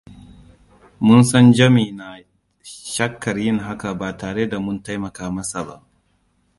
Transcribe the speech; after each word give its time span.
Mun 1.05 1.21
san 1.29 1.47
Jami 1.57 1.85
na 1.97 2.07
shakkar 2.93 3.37
yin 3.43 3.59
haka 3.59 3.93
ba 3.99 4.09
tare 4.19 4.49
da 4.49 4.59
mun 4.59 4.83
taimaka 4.83 5.31
masa 5.31 5.63
ba. 5.67 5.75